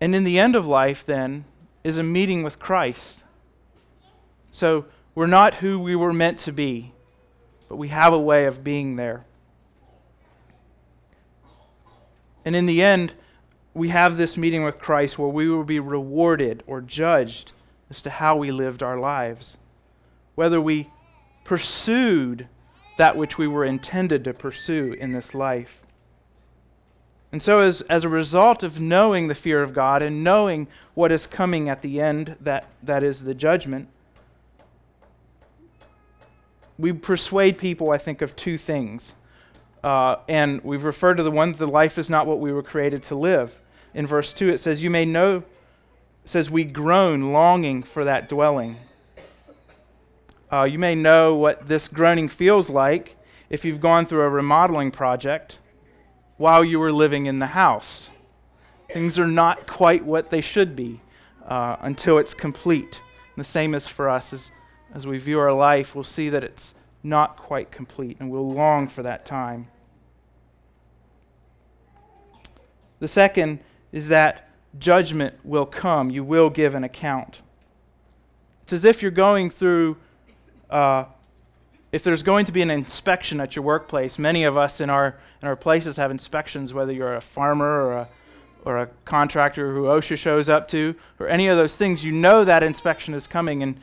And 0.00 0.14
in 0.14 0.24
the 0.24 0.38
end 0.38 0.56
of 0.56 0.66
life, 0.66 1.04
then, 1.04 1.44
is 1.84 1.98
a 1.98 2.02
meeting 2.02 2.42
with 2.42 2.58
Christ. 2.58 3.22
So 4.50 4.86
we're 5.14 5.26
not 5.26 5.54
who 5.56 5.78
we 5.78 5.94
were 5.94 6.12
meant 6.12 6.38
to 6.38 6.52
be. 6.52 6.92
but 7.70 7.76
we 7.76 7.88
have 7.88 8.12
a 8.12 8.18
way 8.18 8.46
of 8.46 8.64
being 8.64 8.96
there. 8.96 9.24
And 12.50 12.56
in 12.56 12.66
the 12.66 12.82
end, 12.82 13.12
we 13.74 13.90
have 13.90 14.16
this 14.16 14.36
meeting 14.36 14.64
with 14.64 14.80
Christ 14.80 15.16
where 15.16 15.28
we 15.28 15.48
will 15.48 15.62
be 15.62 15.78
rewarded 15.78 16.64
or 16.66 16.80
judged 16.80 17.52
as 17.90 18.02
to 18.02 18.10
how 18.10 18.34
we 18.34 18.50
lived 18.50 18.82
our 18.82 18.98
lives. 18.98 19.56
Whether 20.34 20.60
we 20.60 20.90
pursued 21.44 22.48
that 22.98 23.16
which 23.16 23.38
we 23.38 23.46
were 23.46 23.64
intended 23.64 24.24
to 24.24 24.34
pursue 24.34 24.94
in 24.94 25.12
this 25.12 25.32
life. 25.32 25.80
And 27.30 27.40
so, 27.40 27.60
as, 27.60 27.82
as 27.82 28.04
a 28.04 28.08
result 28.08 28.64
of 28.64 28.80
knowing 28.80 29.28
the 29.28 29.36
fear 29.36 29.62
of 29.62 29.72
God 29.72 30.02
and 30.02 30.24
knowing 30.24 30.66
what 30.94 31.12
is 31.12 31.28
coming 31.28 31.68
at 31.68 31.82
the 31.82 32.00
end, 32.00 32.36
that, 32.40 32.66
that 32.82 33.04
is 33.04 33.22
the 33.22 33.32
judgment, 33.32 33.86
we 36.76 36.92
persuade 36.94 37.58
people, 37.58 37.92
I 37.92 37.98
think, 37.98 38.20
of 38.20 38.34
two 38.34 38.58
things. 38.58 39.14
Uh, 39.82 40.16
and 40.28 40.62
we've 40.62 40.84
referred 40.84 41.16
to 41.16 41.22
the 41.22 41.30
one 41.30 41.52
that 41.52 41.66
life 41.66 41.98
is 41.98 42.10
not 42.10 42.26
what 42.26 42.38
we 42.38 42.52
were 42.52 42.62
created 42.62 43.02
to 43.04 43.14
live. 43.14 43.54
In 43.94 44.06
verse 44.06 44.32
2, 44.32 44.50
it 44.50 44.58
says, 44.58 44.82
You 44.82 44.90
may 44.90 45.04
know, 45.04 45.42
says, 46.24 46.50
we 46.50 46.64
groan 46.64 47.32
longing 47.32 47.82
for 47.82 48.04
that 48.04 48.28
dwelling. 48.28 48.76
Uh, 50.52 50.64
you 50.64 50.78
may 50.78 50.94
know 50.94 51.34
what 51.34 51.68
this 51.68 51.88
groaning 51.88 52.28
feels 52.28 52.68
like 52.68 53.16
if 53.48 53.64
you've 53.64 53.80
gone 53.80 54.04
through 54.04 54.22
a 54.22 54.28
remodeling 54.28 54.90
project 54.90 55.58
while 56.36 56.64
you 56.64 56.78
were 56.78 56.92
living 56.92 57.26
in 57.26 57.38
the 57.38 57.46
house. 57.46 58.10
Things 58.92 59.18
are 59.18 59.26
not 59.26 59.66
quite 59.66 60.04
what 60.04 60.30
they 60.30 60.40
should 60.40 60.74
be 60.74 61.00
uh, 61.46 61.76
until 61.80 62.18
it's 62.18 62.34
complete. 62.34 63.00
And 63.34 63.44
the 63.44 63.48
same 63.48 63.74
is 63.74 63.86
for 63.86 64.08
us 64.08 64.32
as, 64.32 64.50
as 64.94 65.06
we 65.06 65.18
view 65.18 65.38
our 65.38 65.52
life, 65.52 65.94
we'll 65.94 66.04
see 66.04 66.28
that 66.28 66.42
it's 66.42 66.74
not 67.02 67.36
quite 67.36 67.70
complete, 67.70 68.16
and 68.20 68.30
we'll 68.30 68.50
long 68.50 68.86
for 68.86 69.02
that 69.02 69.24
time. 69.24 69.68
The 72.98 73.08
second 73.08 73.60
is 73.92 74.08
that 74.08 74.48
judgment 74.78 75.34
will 75.42 75.66
come. 75.66 76.10
You 76.10 76.22
will 76.22 76.50
give 76.50 76.74
an 76.74 76.84
account. 76.84 77.42
It's 78.62 78.72
as 78.72 78.84
if 78.84 79.02
you're 79.02 79.10
going 79.10 79.50
through, 79.50 79.96
uh, 80.68 81.04
if 81.90 82.04
there's 82.04 82.22
going 82.22 82.44
to 82.44 82.52
be 82.52 82.62
an 82.62 82.70
inspection 82.70 83.40
at 83.40 83.56
your 83.56 83.64
workplace, 83.64 84.18
many 84.18 84.44
of 84.44 84.56
us 84.56 84.80
in 84.80 84.90
our, 84.90 85.18
in 85.42 85.48
our 85.48 85.56
places 85.56 85.96
have 85.96 86.10
inspections, 86.10 86.72
whether 86.72 86.92
you're 86.92 87.16
a 87.16 87.20
farmer 87.20 87.66
or 87.66 87.92
a, 87.94 88.08
or 88.64 88.78
a 88.78 88.86
contractor 89.06 89.74
who 89.74 89.84
OSHA 89.84 90.18
shows 90.18 90.48
up 90.48 90.68
to, 90.68 90.94
or 91.18 91.26
any 91.26 91.48
of 91.48 91.56
those 91.56 91.76
things, 91.76 92.04
you 92.04 92.12
know 92.12 92.44
that 92.44 92.62
inspection 92.62 93.14
is 93.14 93.26
coming, 93.26 93.62
and 93.62 93.80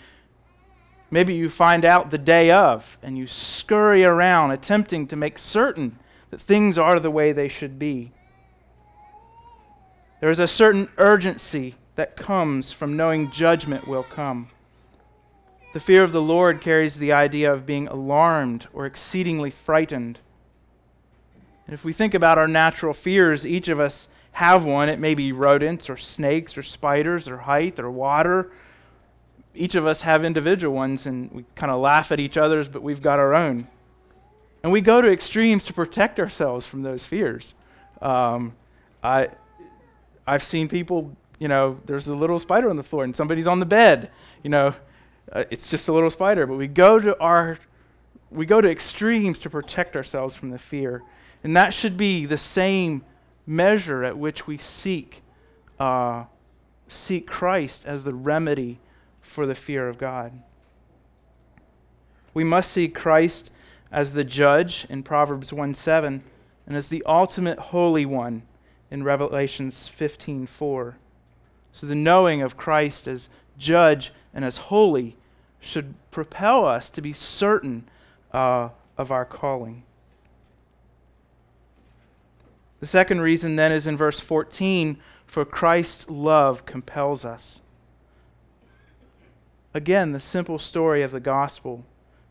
maybe 1.09 1.33
you 1.33 1.49
find 1.49 1.85
out 1.85 2.11
the 2.11 2.17
day 2.17 2.51
of, 2.51 2.97
and 3.01 3.17
you 3.17 3.27
scurry 3.27 4.03
around 4.03 4.51
attempting 4.51 5.07
to 5.07 5.15
make 5.15 5.37
certain 5.37 5.97
that 6.29 6.41
things 6.41 6.77
are 6.77 6.99
the 6.99 7.11
way 7.11 7.31
they 7.31 7.47
should 7.47 7.79
be. 7.79 8.11
There 10.19 10.29
is 10.29 10.39
a 10.39 10.47
certain 10.47 10.89
urgency 10.97 11.75
that 11.95 12.15
comes 12.15 12.71
from 12.71 12.97
knowing 12.97 13.31
judgment 13.31 13.87
will 13.87 14.03
come. 14.03 14.49
The 15.73 15.79
fear 15.79 16.03
of 16.03 16.11
the 16.11 16.21
Lord 16.21 16.61
carries 16.61 16.95
the 16.95 17.11
idea 17.11 17.51
of 17.51 17.65
being 17.65 17.87
alarmed 17.87 18.67
or 18.73 18.85
exceedingly 18.85 19.51
frightened. 19.51 20.19
And 21.65 21.73
if 21.73 21.83
we 21.83 21.93
think 21.93 22.13
about 22.13 22.37
our 22.37 22.47
natural 22.47 22.93
fears, 22.93 23.45
each 23.45 23.67
of 23.67 23.79
us 23.79 24.07
have 24.31 24.63
one. 24.63 24.89
It 24.89 24.99
may 24.99 25.13
be 25.13 25.31
rodents 25.31 25.89
or 25.89 25.97
snakes 25.97 26.57
or 26.57 26.63
spiders 26.63 27.27
or 27.27 27.39
height 27.39 27.79
or 27.79 27.91
water. 27.91 28.51
Each 29.57 29.73
of 29.73 29.87
us 29.87 30.01
have 30.01 30.23
individual 30.23 30.75
ones, 30.75 31.07
and 31.07 31.31
we 31.31 31.45
kind 31.55 31.71
of 31.71 31.81
laugh 31.81 32.11
at 32.11 32.19
each 32.19 32.37
other's, 32.37 32.69
but 32.69 32.83
we've 32.83 33.01
got 33.01 33.17
our 33.17 33.33
own. 33.33 33.67
And 34.63 34.71
we 34.71 34.81
go 34.81 35.01
to 35.01 35.11
extremes 35.11 35.65
to 35.65 35.73
protect 35.73 36.19
ourselves 36.19 36.65
from 36.65 36.83
those 36.83 37.05
fears. 37.05 37.55
Um, 38.01 38.53
I, 39.03 39.29
I've 40.27 40.43
seen 40.43 40.67
people, 40.67 41.15
you 41.39 41.47
know, 41.47 41.79
there's 41.85 42.07
a 42.07 42.15
little 42.15 42.37
spider 42.37 42.69
on 42.69 42.75
the 42.75 42.83
floor 42.83 43.03
and 43.03 43.15
somebody's 43.15 43.47
on 43.47 43.59
the 43.59 43.65
bed. 43.65 44.11
You 44.43 44.49
know, 44.49 44.75
uh, 45.31 45.45
it's 45.49 45.69
just 45.69 45.87
a 45.87 45.93
little 45.93 46.09
spider. 46.09 46.45
But 46.45 46.57
we 46.57 46.67
go 46.67 46.99
to 46.99 47.17
our, 47.19 47.57
we 48.29 48.45
go 48.45 48.61
to 48.61 48.69
extremes 48.69 49.39
to 49.39 49.49
protect 49.49 49.95
ourselves 49.95 50.35
from 50.35 50.49
the 50.49 50.59
fear. 50.59 51.03
And 51.43 51.55
that 51.55 51.73
should 51.73 51.97
be 51.97 52.25
the 52.25 52.37
same 52.37 53.03
measure 53.45 54.03
at 54.03 54.17
which 54.17 54.45
we 54.45 54.57
seek, 54.57 55.21
uh, 55.79 56.25
seek 56.87 57.25
Christ 57.25 57.85
as 57.85 58.03
the 58.03 58.13
remedy 58.13 58.79
for 59.27 59.45
the 59.45 59.55
fear 59.55 59.87
of 59.87 59.97
God. 59.97 60.41
We 62.33 62.43
must 62.43 62.71
see 62.71 62.87
Christ 62.87 63.51
as 63.91 64.13
the 64.13 64.23
judge 64.23 64.85
in 64.89 65.03
Proverbs 65.03 65.51
1 65.51 65.73
7 65.73 66.23
and 66.65 66.75
as 66.75 66.87
the 66.87 67.03
ultimate 67.05 67.59
holy 67.59 68.05
one 68.05 68.43
in 68.89 69.03
Revelations 69.03 69.89
15:4. 69.89 70.95
So 71.71 71.87
the 71.87 71.95
knowing 71.95 72.41
of 72.41 72.57
Christ 72.57 73.07
as 73.07 73.29
judge 73.57 74.11
and 74.33 74.43
as 74.43 74.57
holy 74.57 75.15
should 75.59 75.95
propel 76.11 76.65
us 76.65 76.89
to 76.91 77.01
be 77.01 77.13
certain 77.13 77.87
uh, 78.31 78.69
of 78.97 79.11
our 79.11 79.25
calling. 79.25 79.83
The 82.79 82.85
second 82.85 83.21
reason 83.21 83.55
then 83.55 83.71
is 83.71 83.87
in 83.87 83.97
verse 83.97 84.19
14 84.19 84.97
for 85.25 85.43
Christ's 85.43 86.09
love 86.09 86.65
compels 86.65 87.25
us. 87.25 87.61
Again, 89.77 90.11
the 90.11 90.19
simple 90.19 90.57
story 90.57 91.03
of 91.03 91.11
the 91.11 91.19
gospel. 91.19 91.85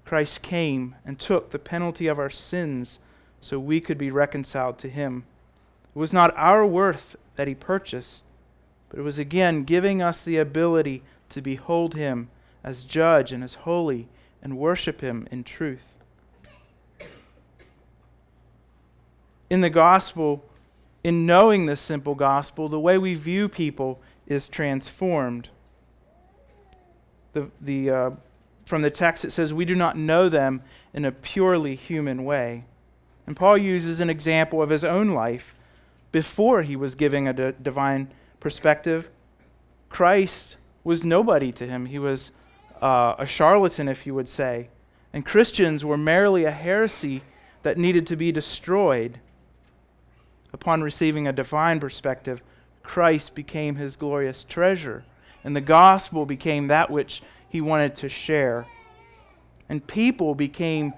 Christ 0.04 0.42
came 0.42 0.96
and 1.04 1.16
took 1.16 1.50
the 1.50 1.60
penalty 1.60 2.08
of 2.08 2.18
our 2.18 2.28
sins 2.28 2.98
so 3.40 3.60
we 3.60 3.80
could 3.80 3.96
be 3.96 4.10
reconciled 4.10 4.80
to 4.80 4.90
him. 4.90 5.22
It 5.94 5.98
was 6.00 6.12
not 6.12 6.36
our 6.36 6.66
worth 6.66 7.14
that 7.36 7.46
he 7.46 7.54
purchased, 7.54 8.24
but 8.88 8.98
it 8.98 9.02
was 9.02 9.20
again 9.20 9.62
giving 9.62 10.02
us 10.02 10.24
the 10.24 10.38
ability 10.38 11.04
to 11.28 11.40
behold 11.40 11.94
him 11.94 12.30
as 12.64 12.82
judge 12.82 13.30
and 13.30 13.44
as 13.44 13.54
holy 13.54 14.08
and 14.42 14.58
worship 14.58 15.00
him 15.00 15.28
in 15.30 15.44
truth. 15.44 15.94
In 19.48 19.60
the 19.60 19.70
gospel, 19.70 20.44
in 21.04 21.26
knowing 21.26 21.66
this 21.66 21.80
simple 21.80 22.16
gospel, 22.16 22.68
the 22.68 22.80
way 22.80 22.98
we 22.98 23.14
view 23.14 23.48
people 23.48 24.00
is 24.26 24.48
transformed. 24.48 25.50
The, 27.36 27.50
the, 27.60 27.90
uh, 27.90 28.10
from 28.64 28.80
the 28.80 28.90
text, 28.90 29.26
it 29.26 29.30
says, 29.30 29.52
We 29.52 29.66
do 29.66 29.74
not 29.74 29.98
know 29.98 30.30
them 30.30 30.62
in 30.94 31.04
a 31.04 31.12
purely 31.12 31.76
human 31.76 32.24
way. 32.24 32.64
And 33.26 33.36
Paul 33.36 33.58
uses 33.58 34.00
an 34.00 34.08
example 34.08 34.62
of 34.62 34.70
his 34.70 34.84
own 34.84 35.10
life 35.10 35.54
before 36.12 36.62
he 36.62 36.76
was 36.76 36.94
giving 36.94 37.28
a 37.28 37.34
d- 37.34 37.52
divine 37.62 38.10
perspective, 38.40 39.10
Christ 39.90 40.56
was 40.82 41.04
nobody 41.04 41.52
to 41.52 41.66
him. 41.66 41.84
He 41.84 41.98
was 41.98 42.30
uh, 42.80 43.16
a 43.18 43.26
charlatan, 43.26 43.86
if 43.86 44.06
you 44.06 44.14
would 44.14 44.28
say. 44.28 44.70
And 45.12 45.26
Christians 45.26 45.84
were 45.84 45.98
merely 45.98 46.44
a 46.44 46.50
heresy 46.50 47.20
that 47.64 47.76
needed 47.76 48.06
to 48.06 48.16
be 48.16 48.32
destroyed. 48.32 49.20
Upon 50.54 50.82
receiving 50.82 51.28
a 51.28 51.34
divine 51.34 51.80
perspective, 51.80 52.40
Christ 52.82 53.34
became 53.34 53.76
his 53.76 53.94
glorious 53.96 54.42
treasure, 54.42 55.04
and 55.46 55.54
the 55.54 55.60
gospel 55.60 56.26
became 56.26 56.66
that 56.66 56.90
which 56.90 57.22
he 57.48 57.60
wanted 57.60 57.94
to 57.96 58.08
share. 58.08 58.66
And 59.68 59.86
people 59.86 60.34
became 60.34 60.92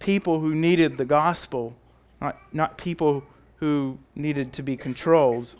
people 0.00 0.40
who 0.40 0.56
needed 0.56 0.96
the 0.98 1.04
gospel, 1.04 1.76
not, 2.20 2.36
not 2.52 2.76
people 2.76 3.22
who 3.58 3.96
needed 4.16 4.52
to 4.54 4.62
be 4.64 4.76
controlled. 4.76 5.54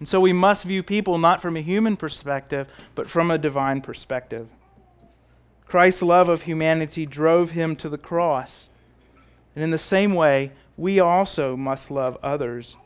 And 0.00 0.08
so 0.08 0.18
we 0.18 0.32
must 0.32 0.64
view 0.64 0.82
people 0.82 1.16
not 1.16 1.40
from 1.40 1.56
a 1.56 1.62
human 1.62 1.96
perspective, 1.96 2.66
but 2.96 3.08
from 3.08 3.30
a 3.30 3.38
divine 3.38 3.82
perspective. 3.82 4.48
Christ's 5.64 6.02
love 6.02 6.28
of 6.28 6.42
humanity 6.42 7.06
drove 7.06 7.52
him 7.52 7.76
to 7.76 7.88
the 7.88 7.98
cross. 7.98 8.68
And 9.54 9.62
in 9.62 9.70
the 9.70 9.78
same 9.78 10.12
way, 10.12 10.50
we 10.76 10.98
also 10.98 11.56
must 11.56 11.88
love 11.88 12.18
others. 12.20 12.76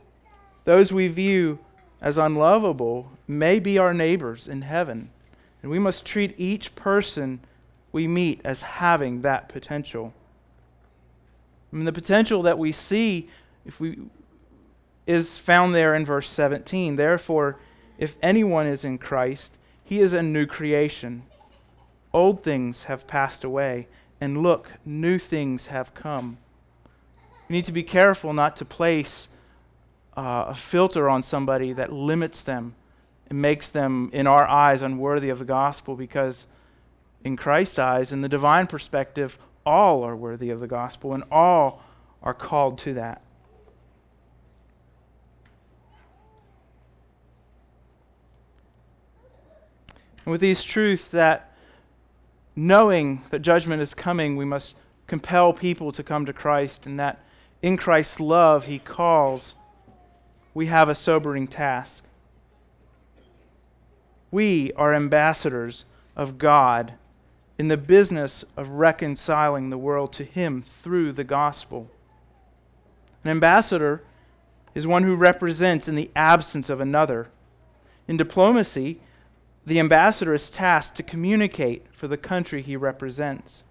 Those 0.63 0.93
we 0.93 1.07
view 1.07 1.57
as 2.01 2.17
unlovable 2.17 3.11
may 3.27 3.59
be 3.59 3.77
our 3.77 3.93
neighbors 3.93 4.47
in 4.47 4.61
heaven. 4.61 5.09
And 5.61 5.71
we 5.71 5.79
must 5.79 6.05
treat 6.05 6.35
each 6.37 6.75
person 6.75 7.39
we 7.91 8.07
meet 8.07 8.41
as 8.43 8.61
having 8.61 9.21
that 9.21 9.49
potential. 9.49 10.13
I 11.71 11.75
mean, 11.75 11.85
the 11.85 11.91
potential 11.91 12.43
that 12.43 12.59
we 12.59 12.71
see 12.71 13.29
if 13.65 13.79
we 13.79 13.97
is 15.07 15.37
found 15.37 15.73
there 15.73 15.95
in 15.95 16.05
verse 16.05 16.29
17. 16.29 16.97
Therefore, 16.97 17.57
if 17.97 18.17
anyone 18.21 18.67
is 18.67 18.83
in 18.83 18.97
Christ, 18.97 19.57
he 19.83 19.99
is 19.99 20.13
a 20.13 20.21
new 20.21 20.45
creation. 20.45 21.23
Old 22.13 22.43
things 22.43 22.83
have 22.83 23.07
passed 23.07 23.43
away, 23.43 23.87
and 24.19 24.43
look, 24.43 24.73
new 24.85 25.17
things 25.17 25.67
have 25.67 25.93
come. 25.93 26.37
We 27.47 27.55
need 27.55 27.65
to 27.65 27.71
be 27.71 27.83
careful 27.83 28.33
not 28.33 28.57
to 28.57 28.65
place 28.65 29.29
uh, 30.17 30.45
a 30.47 30.55
filter 30.55 31.07
on 31.07 31.21
somebody 31.21 31.71
that 31.73 31.93
limits 31.93 32.41
them 32.41 32.73
and 33.29 33.41
makes 33.41 33.69
them, 33.69 34.09
in 34.11 34.25
our 34.25 34.47
eyes, 34.47 34.81
unworthy 34.81 35.29
of 35.29 35.39
the 35.39 35.45
gospel 35.45 35.95
because 35.95 36.47
in 37.23 37.37
Christ's 37.37 37.77
eyes, 37.77 38.11
in 38.11 38.21
the 38.21 38.29
divine 38.29 38.67
perspective, 38.67 39.37
all 39.65 40.03
are 40.03 40.15
worthy 40.15 40.49
of 40.49 40.59
the 40.59 40.67
gospel 40.67 41.13
and 41.13 41.23
all 41.31 41.83
are 42.23 42.33
called 42.33 42.79
to 42.79 42.95
that. 42.95 43.21
And 50.25 50.31
with 50.31 50.41
these 50.41 50.63
truths 50.63 51.09
that 51.09 51.53
knowing 52.55 53.23
that 53.29 53.39
judgment 53.39 53.81
is 53.81 53.93
coming, 53.93 54.35
we 54.35 54.45
must 54.45 54.75
compel 55.05 55.53
people 55.53 55.91
to 55.93 56.03
come 56.03 56.25
to 56.25 56.33
Christ, 56.33 56.85
and 56.85 56.99
that 56.99 57.23
in 57.61 57.77
Christ's 57.77 58.19
love 58.19 58.65
he 58.65 58.79
calls, 58.79 59.55
we 60.57 60.65
have 60.65 60.89
a 60.89 60.95
sobering 60.95 61.45
task. 61.45 62.03
We 64.31 64.71
are 64.73 64.91
ambassadors 64.91 65.85
of 66.15 66.39
God 66.39 66.95
in 67.59 67.67
the 67.67 67.77
business 67.77 68.43
of 68.57 68.67
reconciling 68.67 69.69
the 69.69 69.77
world 69.77 70.13
to 70.13 70.23
him 70.23 70.63
through 70.63 71.11
the 71.11 71.23
gospel. 71.23 71.91
An 73.23 73.29
ambassador 73.29 74.01
is 74.73 74.87
one 74.87 75.03
who 75.03 75.15
represents 75.15 75.87
in 75.87 75.93
the 75.93 76.09
absence 76.15 76.71
of 76.71 76.81
another. 76.81 77.27
In 78.07 78.17
diplomacy, 78.17 78.99
the 79.63 79.77
ambassador 79.77 80.33
is 80.33 80.49
tasked 80.49 80.97
to 80.97 81.03
communicate 81.03 81.85
for 81.91 82.07
the 82.07 82.17
country 82.17 82.63
he 82.63 82.75
represents. 82.75 83.63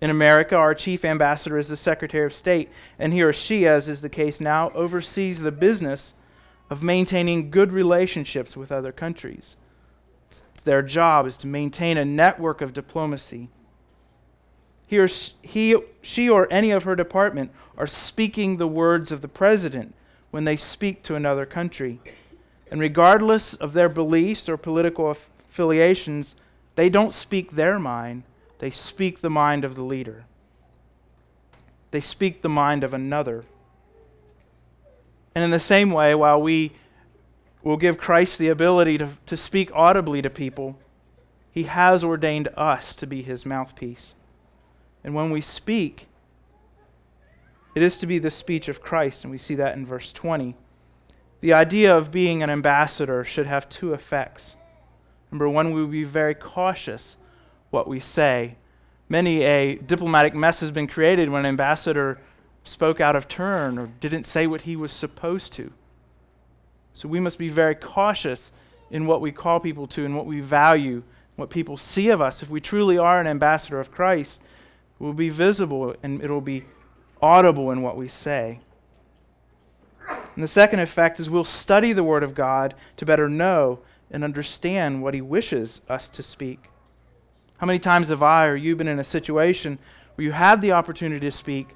In 0.00 0.10
America, 0.10 0.54
our 0.56 0.74
chief 0.74 1.04
ambassador 1.04 1.58
is 1.58 1.68
the 1.68 1.76
Secretary 1.76 2.26
of 2.26 2.34
State, 2.34 2.70
and 2.98 3.12
he 3.12 3.22
or 3.22 3.32
she, 3.32 3.66
as 3.66 3.88
is 3.88 4.02
the 4.02 4.08
case 4.08 4.40
now, 4.40 4.70
oversees 4.70 5.40
the 5.40 5.52
business 5.52 6.14
of 6.68 6.82
maintaining 6.82 7.50
good 7.50 7.72
relationships 7.72 8.56
with 8.56 8.70
other 8.70 8.92
countries. 8.92 9.56
Their 10.64 10.82
job 10.82 11.26
is 11.26 11.36
to 11.38 11.46
maintain 11.46 11.96
a 11.96 12.04
network 12.04 12.60
of 12.60 12.72
diplomacy. 12.72 13.48
He 14.86 14.98
or 14.98 15.08
he, 15.42 15.76
she 16.02 16.28
or 16.28 16.46
any 16.50 16.72
of 16.72 16.82
her 16.82 16.96
department 16.96 17.52
are 17.78 17.86
speaking 17.86 18.56
the 18.56 18.66
words 18.66 19.12
of 19.12 19.20
the 19.20 19.28
president 19.28 19.94
when 20.30 20.44
they 20.44 20.56
speak 20.56 21.02
to 21.04 21.14
another 21.14 21.46
country. 21.46 22.00
And 22.70 22.80
regardless 22.80 23.54
of 23.54 23.72
their 23.72 23.88
beliefs 23.88 24.48
or 24.48 24.56
political 24.56 25.08
affiliations, 25.10 26.34
they 26.74 26.90
don't 26.90 27.14
speak 27.14 27.52
their 27.52 27.78
mind, 27.78 28.24
they 28.58 28.70
speak 28.70 29.20
the 29.20 29.30
mind 29.30 29.64
of 29.64 29.74
the 29.74 29.82
leader. 29.82 30.24
They 31.90 32.00
speak 32.00 32.42
the 32.42 32.48
mind 32.48 32.84
of 32.84 32.94
another. 32.94 33.44
And 35.34 35.44
in 35.44 35.50
the 35.50 35.58
same 35.58 35.90
way, 35.90 36.14
while 36.14 36.40
we 36.40 36.72
will 37.62 37.76
give 37.76 37.98
Christ 37.98 38.38
the 38.38 38.48
ability 38.48 38.98
to, 38.98 39.08
to 39.26 39.36
speak 39.36 39.70
audibly 39.74 40.22
to 40.22 40.30
people, 40.30 40.78
he 41.50 41.64
has 41.64 42.04
ordained 42.04 42.48
us 42.56 42.94
to 42.96 43.06
be 43.06 43.22
his 43.22 43.46
mouthpiece. 43.46 44.14
And 45.02 45.14
when 45.14 45.30
we 45.30 45.40
speak, 45.40 46.06
it 47.74 47.82
is 47.82 47.98
to 47.98 48.06
be 48.06 48.18
the 48.18 48.30
speech 48.30 48.68
of 48.68 48.80
Christ, 48.80 49.24
and 49.24 49.30
we 49.30 49.38
see 49.38 49.54
that 49.56 49.76
in 49.76 49.84
verse 49.84 50.12
20. 50.12 50.54
The 51.40 51.52
idea 51.52 51.94
of 51.94 52.10
being 52.10 52.42
an 52.42 52.50
ambassador 52.50 53.22
should 53.22 53.46
have 53.46 53.68
two 53.68 53.92
effects. 53.92 54.56
Number 55.30 55.48
one, 55.48 55.72
we 55.72 55.80
will 55.80 55.88
be 55.88 56.04
very 56.04 56.34
cautious 56.34 57.16
what 57.76 57.86
we 57.86 58.00
say. 58.00 58.56
Many 59.06 59.42
a 59.42 59.74
diplomatic 59.76 60.34
mess 60.34 60.60
has 60.60 60.70
been 60.70 60.86
created 60.86 61.28
when 61.28 61.40
an 61.40 61.46
ambassador 61.50 62.18
spoke 62.64 63.02
out 63.02 63.14
of 63.14 63.28
turn 63.28 63.78
or 63.78 63.88
didn't 64.00 64.24
say 64.24 64.46
what 64.46 64.62
he 64.62 64.76
was 64.76 64.90
supposed 64.90 65.52
to. 65.52 65.70
So 66.94 67.06
we 67.06 67.20
must 67.20 67.36
be 67.36 67.50
very 67.50 67.74
cautious 67.74 68.50
in 68.90 69.06
what 69.06 69.20
we 69.20 69.30
call 69.30 69.60
people 69.60 69.86
to 69.88 70.06
and 70.06 70.16
what 70.16 70.24
we 70.24 70.40
value, 70.40 71.02
what 71.36 71.50
people 71.50 71.76
see 71.76 72.08
of 72.08 72.22
us. 72.22 72.42
If 72.42 72.48
we 72.48 72.62
truly 72.62 72.96
are 72.96 73.20
an 73.20 73.26
ambassador 73.26 73.78
of 73.78 73.92
Christ, 73.92 74.40
it 74.98 75.04
will 75.04 75.12
be 75.12 75.28
visible 75.28 75.94
and 76.02 76.22
it 76.22 76.30
will 76.30 76.40
be 76.40 76.64
audible 77.20 77.70
in 77.72 77.82
what 77.82 77.98
we 77.98 78.08
say. 78.08 78.60
And 80.08 80.42
the 80.42 80.48
second 80.48 80.80
effect 80.80 81.20
is 81.20 81.28
we'll 81.28 81.44
study 81.44 81.92
the 81.92 82.02
Word 82.02 82.22
of 82.22 82.34
God 82.34 82.72
to 82.96 83.04
better 83.04 83.28
know 83.28 83.80
and 84.10 84.24
understand 84.24 85.02
what 85.02 85.12
He 85.12 85.20
wishes 85.20 85.82
us 85.90 86.08
to 86.08 86.22
speak. 86.22 86.70
How 87.58 87.66
many 87.66 87.78
times 87.78 88.08
have 88.08 88.22
I 88.22 88.46
or 88.46 88.56
you 88.56 88.76
been 88.76 88.88
in 88.88 88.98
a 88.98 89.04
situation 89.04 89.78
where 90.14 90.24
you 90.24 90.32
had 90.32 90.60
the 90.60 90.72
opportunity 90.72 91.26
to 91.26 91.30
speak, 91.30 91.68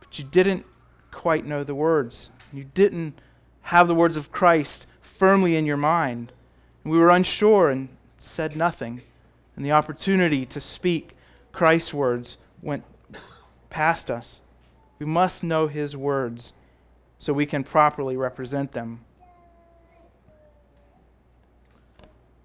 but 0.00 0.18
you 0.18 0.24
didn't 0.24 0.66
quite 1.10 1.46
know 1.46 1.64
the 1.64 1.74
words? 1.74 2.30
You 2.52 2.64
didn't 2.74 3.20
have 3.62 3.88
the 3.88 3.94
words 3.94 4.16
of 4.16 4.32
Christ 4.32 4.86
firmly 5.00 5.56
in 5.56 5.66
your 5.66 5.76
mind. 5.76 6.32
And 6.82 6.92
we 6.92 6.98
were 6.98 7.10
unsure 7.10 7.70
and 7.70 7.88
said 8.18 8.56
nothing. 8.56 9.02
And 9.56 9.64
the 9.64 9.72
opportunity 9.72 10.46
to 10.46 10.60
speak 10.60 11.16
Christ's 11.52 11.92
words 11.92 12.38
went 12.62 12.84
past 13.70 14.10
us. 14.10 14.40
We 14.98 15.06
must 15.06 15.44
know 15.44 15.66
His 15.66 15.96
words 15.96 16.52
so 17.18 17.32
we 17.32 17.46
can 17.46 17.64
properly 17.64 18.16
represent 18.16 18.72
them. 18.72 19.00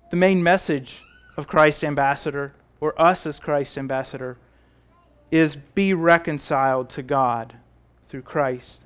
The 0.10 0.18
main 0.18 0.44
message 0.44 1.02
of 1.38 1.48
Christ's 1.48 1.84
ambassador, 1.84 2.54
or 2.84 3.02
us 3.02 3.26
as 3.26 3.40
Christ's 3.40 3.78
ambassador, 3.78 4.36
is 5.32 5.56
be 5.56 5.94
reconciled 5.94 6.90
to 6.90 7.02
God 7.02 7.56
through 8.10 8.24
Christ. 8.24 8.84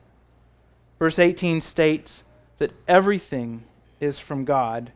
Verse 1.00 1.18
18 1.18 1.62
states 1.62 2.24
that 2.60 2.74
everything 2.88 3.64
is 4.00 4.20
from 4.20 4.46
God 4.46 4.92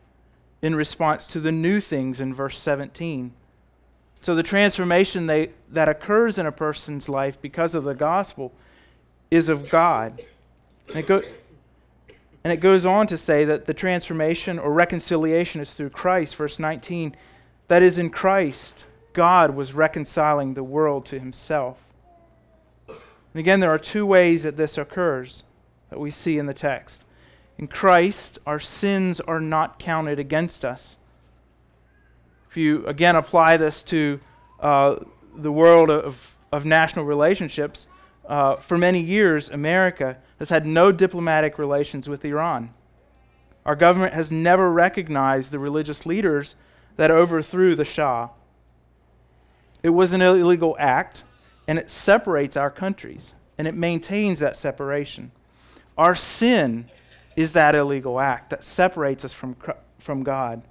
in 0.62 0.76
response 0.76 1.26
to 1.26 1.40
the 1.40 1.50
new 1.50 1.80
things 1.80 2.20
in 2.20 2.32
verse 2.32 2.60
17. 2.60 3.32
So 4.20 4.36
the 4.36 4.42
transformation 4.44 5.26
they, 5.26 5.50
that 5.70 5.88
occurs 5.88 6.38
in 6.38 6.46
a 6.46 6.52
person's 6.52 7.08
life 7.08 7.42
because 7.42 7.74
of 7.74 7.82
the 7.82 7.94
gospel 7.94 8.52
is 9.32 9.48
of 9.48 9.68
God. 9.68 10.22
And 10.90 10.98
it, 10.98 11.08
go, 11.08 11.22
and 12.44 12.52
it 12.52 12.58
goes 12.58 12.86
on 12.86 13.08
to 13.08 13.18
say 13.18 13.44
that 13.46 13.66
the 13.66 13.74
transformation 13.74 14.60
or 14.60 14.72
reconciliation 14.72 15.60
is 15.60 15.72
through 15.72 15.90
Christ. 15.90 16.36
Verse 16.36 16.60
19, 16.60 17.16
that 17.66 17.82
is 17.82 17.98
in 17.98 18.08
Christ, 18.08 18.84
God 19.12 19.54
was 19.54 19.74
reconciling 19.74 20.54
the 20.54 20.62
world 20.62 21.06
to 21.06 21.18
himself. 21.18 21.78
And 22.88 23.40
again, 23.40 23.60
there 23.60 23.70
are 23.70 23.78
two 23.78 24.04
ways 24.04 24.42
that 24.42 24.56
this 24.56 24.76
occurs 24.76 25.44
that 25.90 25.98
we 25.98 26.10
see 26.10 26.38
in 26.38 26.46
the 26.46 26.54
text. 26.54 27.04
In 27.58 27.66
Christ, 27.66 28.38
our 28.46 28.60
sins 28.60 29.20
are 29.20 29.40
not 29.40 29.78
counted 29.78 30.18
against 30.18 30.64
us. 30.64 30.96
If 32.50 32.56
you 32.56 32.86
again 32.86 33.16
apply 33.16 33.56
this 33.56 33.82
to 33.84 34.20
uh, 34.60 34.96
the 35.34 35.52
world 35.52 35.90
of, 35.90 36.36
of 36.50 36.64
national 36.64 37.04
relationships, 37.04 37.86
uh, 38.26 38.56
for 38.56 38.78
many 38.78 39.00
years, 39.00 39.48
America 39.50 40.18
has 40.38 40.48
had 40.48 40.66
no 40.66 40.92
diplomatic 40.92 41.58
relations 41.58 42.08
with 42.08 42.24
Iran. 42.24 42.72
Our 43.64 43.76
government 43.76 44.14
has 44.14 44.32
never 44.32 44.70
recognized 44.70 45.50
the 45.50 45.58
religious 45.58 46.04
leaders 46.04 46.56
that 46.96 47.10
overthrew 47.10 47.74
the 47.74 47.84
Shah. 47.84 48.28
It 49.82 49.90
was 49.90 50.12
an 50.12 50.22
illegal 50.22 50.76
act, 50.78 51.24
and 51.66 51.78
it 51.78 51.90
separates 51.90 52.56
our 52.56 52.70
countries, 52.70 53.34
and 53.58 53.66
it 53.66 53.74
maintains 53.74 54.38
that 54.40 54.56
separation. 54.56 55.32
Our 55.98 56.14
sin 56.14 56.88
is 57.36 57.52
that 57.54 57.74
illegal 57.74 58.20
act 58.20 58.50
that 58.50 58.64
separates 58.64 59.24
us 59.24 59.32
from, 59.32 59.56
from 59.98 60.22
God. 60.22 60.62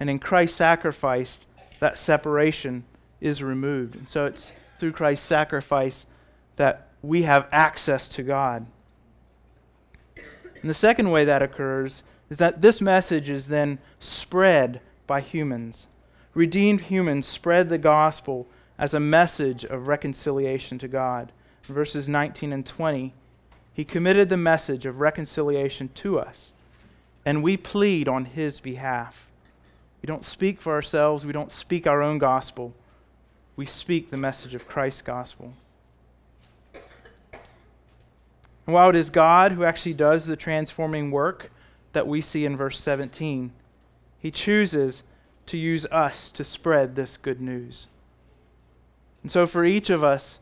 And 0.00 0.08
in 0.08 0.18
Christ's 0.18 0.56
sacrifice, 0.56 1.46
that 1.80 1.98
separation 1.98 2.84
is 3.20 3.42
removed. 3.42 3.96
And 3.96 4.08
so 4.08 4.26
it's 4.26 4.52
through 4.78 4.92
Christ's 4.92 5.26
sacrifice 5.26 6.06
that 6.56 6.88
we 7.02 7.22
have 7.22 7.48
access 7.52 8.08
to 8.10 8.22
God. 8.22 8.66
And 10.60 10.70
the 10.70 10.74
second 10.74 11.10
way 11.10 11.24
that 11.24 11.42
occurs 11.42 12.02
is 12.30 12.38
that 12.38 12.62
this 12.62 12.80
message 12.80 13.30
is 13.30 13.48
then 13.48 13.78
spread 13.98 14.80
by 15.06 15.20
humans. 15.20 15.86
Redeemed 16.38 16.82
humans 16.82 17.26
spread 17.26 17.68
the 17.68 17.78
gospel 17.78 18.46
as 18.78 18.94
a 18.94 19.00
message 19.00 19.64
of 19.64 19.88
reconciliation 19.88 20.78
to 20.78 20.88
God. 20.88 21.32
In 21.68 21.74
verses 21.74 22.08
19 22.08 22.52
and 22.52 22.64
20, 22.64 23.12
he 23.74 23.84
committed 23.84 24.28
the 24.28 24.36
message 24.36 24.86
of 24.86 25.00
reconciliation 25.00 25.90
to 25.96 26.18
us, 26.18 26.52
and 27.24 27.42
we 27.42 27.56
plead 27.56 28.08
on 28.08 28.24
his 28.24 28.60
behalf. 28.60 29.28
We 30.00 30.06
don't 30.06 30.24
speak 30.24 30.60
for 30.60 30.72
ourselves, 30.72 31.26
we 31.26 31.32
don't 31.32 31.52
speak 31.52 31.86
our 31.86 32.02
own 32.02 32.18
gospel 32.18 32.72
we 33.58 33.66
speak 33.66 34.10
the 34.10 34.16
message 34.16 34.54
of 34.54 34.68
Christ's 34.68 35.02
gospel. 35.02 35.52
And 38.64 38.72
while 38.72 38.88
it 38.88 38.94
is 38.94 39.10
God 39.10 39.50
who 39.50 39.64
actually 39.64 39.94
does 39.94 40.26
the 40.26 40.36
transforming 40.36 41.10
work 41.10 41.50
that 41.92 42.06
we 42.06 42.20
see 42.20 42.44
in 42.44 42.56
verse 42.56 42.78
17, 42.78 43.50
he 44.20 44.30
chooses 44.30 45.02
to 45.48 45.58
use 45.58 45.86
us 45.86 46.30
to 46.32 46.44
spread 46.44 46.94
this 46.94 47.16
good 47.16 47.40
news. 47.40 47.88
And 49.22 49.32
so, 49.32 49.46
for 49.46 49.64
each 49.64 49.90
of 49.90 50.04
us, 50.04 50.38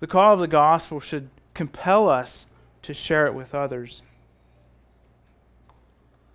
the 0.00 0.06
call 0.06 0.34
of 0.34 0.40
the 0.40 0.48
gospel 0.48 1.00
should 1.00 1.30
compel 1.54 2.08
us 2.08 2.46
to 2.82 2.92
share 2.92 3.26
it 3.26 3.34
with 3.34 3.54
others. 3.54 4.02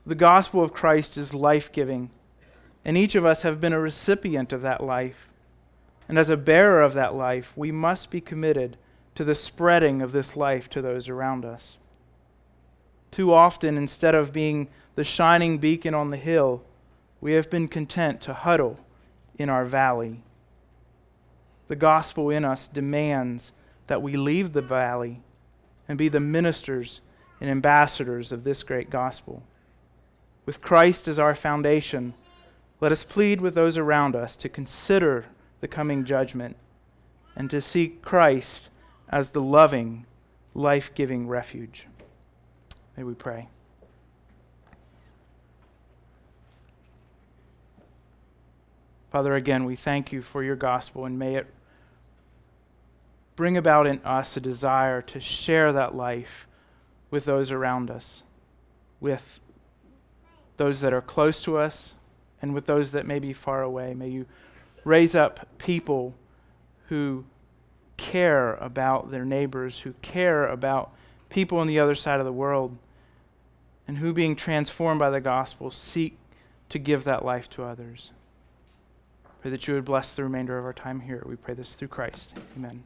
The 0.05 0.15
gospel 0.15 0.63
of 0.63 0.73
Christ 0.73 1.17
is 1.17 1.33
life 1.33 1.71
giving 1.71 2.10
And 2.86 2.97
each 2.97 3.15
of 3.15 3.25
us 3.25 3.41
have 3.41 3.60
been 3.60 3.73
a 3.73 3.79
recipient 3.79 4.53
of 4.53 4.62
that 4.62 4.81
life. 4.81 5.27
And 6.07 6.17
as 6.17 6.29
a 6.29 6.38
bearer 6.38 6.81
of 6.81 6.93
that 6.93 7.13
life, 7.13 7.51
we 7.57 7.69
must 7.69 8.10
be 8.10 8.21
committed 8.21 8.77
to 9.15 9.25
the 9.25 9.36
spreading 9.36 10.01
of 10.01 10.13
this 10.13 10.38
life 10.38 10.69
to 10.69 10.81
those 10.81 11.10
around 11.10 11.43
us. 11.43 11.79
Too 13.12 13.33
often, 13.33 13.77
instead 13.77 14.15
of 14.15 14.31
being 14.31 14.69
the 14.95 15.03
shining 15.03 15.57
beacon 15.57 15.93
on 15.93 16.12
the 16.12 16.17
hill, 16.17 16.63
we 17.19 17.34
have 17.34 17.49
been 17.49 17.67
content 17.67 18.21
to 18.21 18.34
huddle 18.34 18.80
in 19.38 19.49
our 19.49 19.65
valley. 19.65 20.23
The 21.67 21.75
gospel 21.75 22.30
in 22.30 22.45
us 22.45 22.67
demands 22.67 23.51
that 23.88 24.01
we 24.01 24.15
leave 24.15 24.53
the 24.53 24.62
valley 24.62 25.21
and 25.88 25.97
be 25.97 26.10
the 26.10 26.19
ministers 26.19 27.01
and 27.39 27.49
ambassadors 27.49 28.32
of 28.32 28.43
this 28.43 28.63
great 28.63 28.89
gospel. 28.89 29.43
With 30.45 30.62
Christ 30.62 31.08
as 31.08 31.19
our 31.19 31.36
foundation, 31.36 32.13
let 32.80 32.91
us 32.91 33.03
plead 33.03 33.41
with 33.41 33.56
those 33.56 33.77
around 33.77 34.15
us 34.15 34.36
to 34.38 34.49
consider 34.49 35.25
the 35.62 35.67
coming 35.67 36.06
judgment 36.06 36.56
and 37.36 37.49
to 37.49 37.62
seek 37.62 38.01
Christ 38.01 38.69
as 39.10 39.32
the 39.32 39.41
loving, 39.41 40.06
life 40.53 40.93
giving 40.93 41.27
refuge. 41.27 41.88
May 42.95 43.03
we 43.03 43.13
pray. 43.13 43.47
Father, 49.11 49.35
again, 49.35 49.63
we 49.65 49.75
thank 49.75 50.11
you 50.11 50.21
for 50.21 50.43
your 50.43 50.55
gospel 50.55 51.05
and 51.05 51.17
may 51.17 51.35
it 51.35 51.47
bring 53.35 53.55
about 53.55 53.87
in 53.87 53.99
us 54.03 54.35
a 54.35 54.41
desire 54.41 55.01
to 55.01 55.19
share 55.19 55.71
that 55.71 55.95
life 55.95 56.47
with 57.09 57.25
those 57.25 57.51
around 57.51 57.89
us, 57.89 58.23
with 58.99 59.39
those 60.57 60.81
that 60.81 60.91
are 60.91 61.01
close 61.01 61.41
to 61.43 61.57
us, 61.57 61.93
and 62.41 62.53
with 62.53 62.65
those 62.65 62.91
that 62.91 63.05
may 63.05 63.19
be 63.19 63.31
far 63.31 63.61
away. 63.61 63.93
May 63.93 64.09
you 64.09 64.25
raise 64.83 65.15
up 65.15 65.47
people 65.57 66.13
who 66.87 67.25
care 67.95 68.55
about 68.55 69.11
their 69.11 69.25
neighbors, 69.25 69.79
who 69.79 69.93
care 70.01 70.47
about 70.47 70.91
people 71.29 71.59
on 71.59 71.67
the 71.67 71.79
other 71.79 71.95
side 71.95 72.19
of 72.19 72.25
the 72.25 72.33
world, 72.33 72.77
and 73.87 73.99
who, 73.99 74.13
being 74.13 74.35
transformed 74.35 74.99
by 74.99 75.09
the 75.09 75.21
gospel, 75.21 75.71
seek 75.71 76.17
to 76.69 76.79
give 76.79 77.03
that 77.05 77.23
life 77.23 77.49
to 77.49 77.63
others. 77.63 78.11
Pray 79.41 79.52
that 79.52 79.67
you 79.67 79.76
would 79.76 79.86
bless 79.86 80.15
the 80.15 80.23
remainder 80.23 80.58
of 80.58 80.65
our 80.65 80.73
time 80.73 81.00
here. 81.00 81.23
We 81.26 81.36
pray 81.36 81.54
this 81.54 81.73
through 81.73 81.89
Christ. 81.89 82.34
Amen. 82.58 82.84